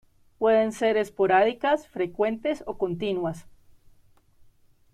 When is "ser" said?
0.71-0.97